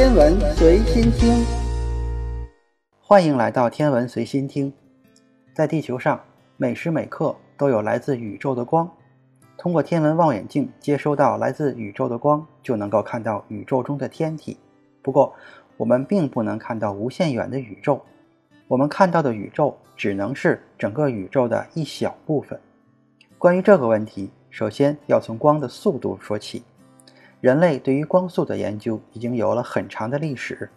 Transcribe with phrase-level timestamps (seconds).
[0.00, 1.44] 天文随心听，
[3.02, 4.72] 欢迎来到天文随心听。
[5.52, 6.18] 在地球上，
[6.56, 8.90] 每时每刻都有来自宇宙的光。
[9.58, 14.56] 通过天文望远镜接收到来自宇宙的光，就能够看到宇宙中的天体。
[15.02, 15.34] 不过，
[15.76, 18.00] 我们并不能看到无限远的宇宙。
[18.68, 22.58] 我们看到的宇宙只能是整个宇宙的一小部分。
[23.36, 26.62] 关于这个问题，首先要从光的速度说起。
[27.40, 30.68] 人类对于光速的研究已经有了很长的历史。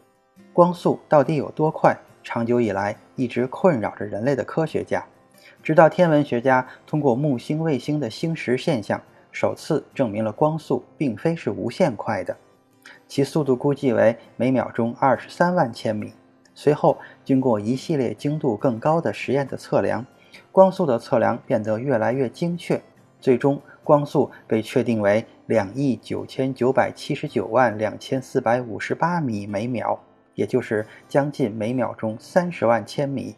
[0.53, 1.97] 光速到底有多快？
[2.23, 5.05] 长久以来一直困扰着人类的科学家。
[5.61, 12.37] 直到天文学家通过木星卫星的星食现象，首次证明了光速并非是无限快的。
[13.09, 16.13] 其速度估计为每秒钟二十三万千米。
[16.55, 20.05] 随后，经过一系列精度更高的实验的测量，
[20.49, 22.81] 光速的测量变得越来越精确，
[23.19, 23.61] 最终。
[23.83, 29.99] 光速被确定为两亿九千九百七十九万两千四百五十八米每秒，
[30.35, 33.35] 也就是将近每秒钟三十万千米。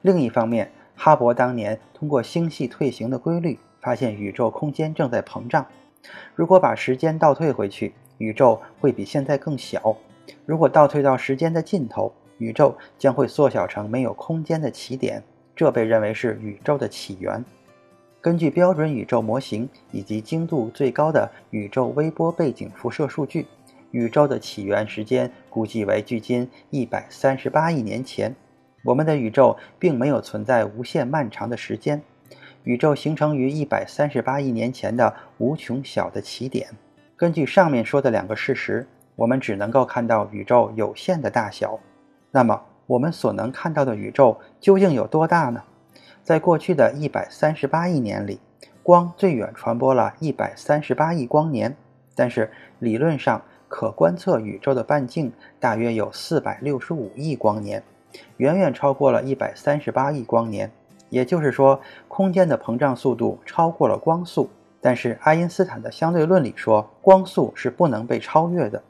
[0.00, 5.64] 另一方面，哈勃当年通过星系退行的规律，发现宇宙空间正在膨胀。
[6.34, 9.96] 如果把时间倒退回去，宇宙会比现在更小；
[10.44, 15.22] 如果倒退到时间的尽头，宇宙将会缩小成没有空间的起点。
[15.54, 17.44] 这被认为是宇宙的起源。
[18.22, 23.48] 根据标准宇宙模型以及精度最高的宇宙微波背景辐射数据，
[23.90, 28.32] 宇宙的起源时间估计为距今一百三十八亿年前。
[28.84, 32.00] 我们的宇宙并没有存在无限漫长的时间，
[32.62, 36.68] 宇宙形成于一百三十八亿年前的无穷小的起点。
[37.16, 41.76] 根据上面说的两个事实，我们只能够看到宇宙有限的大小。
[42.30, 45.60] 那么，我们所能看到的宇宙究竟有多大呢？
[46.22, 48.38] 在过去的一百三十八亿年里，
[48.82, 51.74] 光最远传播了一百三十八亿光年。
[52.14, 57.82] 但是理论上，可观测宇宙的半径大约有四百六十五亿光年，
[58.36, 60.70] 远远超过了一百三十八亿光年。
[61.08, 64.48] 也就是说，空间的膨胀速度超过了光速。
[64.80, 68.80] 但是爱因斯坦的相对论里说，光速是不能被超越的。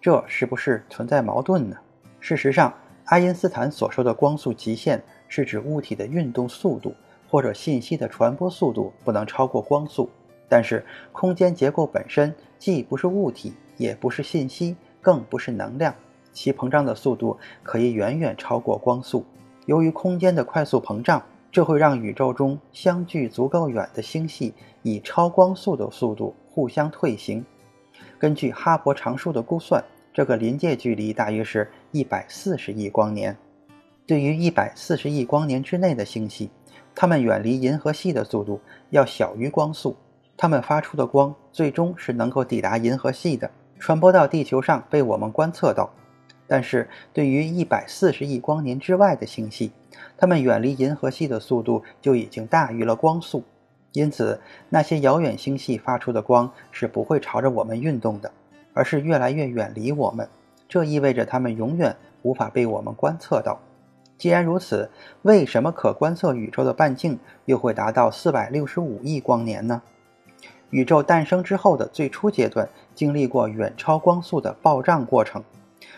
[0.00, 1.76] 这是不是存在矛盾呢？
[2.18, 2.74] 事实上，
[3.04, 5.00] 爱因斯坦所说的光速极限。
[5.30, 6.94] 是指物体的运动速度
[7.26, 10.10] 或者信息的传播速度不能超过光速，
[10.48, 15.94] 但是空间结构本身既不是物体，也不是信息，更不是能量，
[16.32, 19.24] 其膨胀的速度可以远远超过光速。
[19.66, 24.52] 由于空间的快速膨胀，这会让宇宙中相距足够远的星系
[24.82, 27.44] 以超光速的速度互相退行。
[28.18, 33.36] 根据哈勃常数的估算，这个临界距离大约是一百四十亿光年。
[34.10, 36.50] 对于一百四十亿光年之内的星系，
[36.96, 39.96] 它们远离银河系的速度要小于光速，
[40.36, 45.88] 它们发出的光最终是能够抵达银河系的，传播到地球上被我们观测到。
[46.48, 49.70] 但是对于一百四十亿光年之外的星系，
[50.18, 53.44] 它们远离银河系的速度就已经大于了光速，
[53.92, 58.32] 因此那些遥远星系发出的光是不会朝着我们运动的，
[58.74, 60.28] 而是越来越远离我们。
[60.68, 63.56] 这意味着它们永远无法被我们观测到。
[64.20, 64.90] 既然如此，
[65.22, 69.80] 为什么可观测宇宙的半径又会达到四百六十五亿光年呢？
[70.68, 75.42] 宇宙诞生之后的最初阶段经历过远超光速的暴胀过程，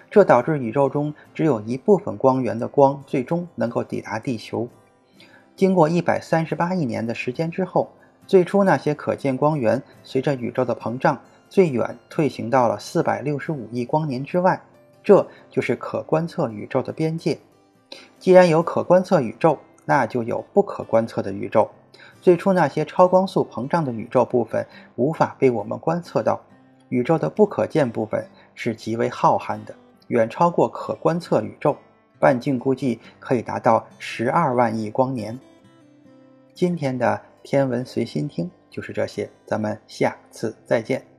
[0.09, 4.69] 这导致宇宙中只有一部分光源的光最终能够抵达地球。
[5.57, 7.91] 经过一百三十八亿年的时间之后，
[8.29, 14.63] 最初那些可见光源随着宇宙的膨胀最远退行到了四百六十五亿光年之外，
[15.03, 17.37] 这就是可观测宇宙的边界。
[18.19, 21.71] 既然有可观测宇宙，那就有不可观测的宇宙。
[22.21, 24.67] 最初那些超光速膨胀的宇宙部分
[24.97, 26.41] 无法被我们观测到，
[26.89, 29.75] 宇宙的不可见部分是极为浩瀚的，
[30.09, 31.77] 远超过可观测宇宙，
[32.19, 35.39] 半径估计可以达到十二万亿光年。
[36.55, 41.12] 今天的天文随心听就是这些，咱们下次再见。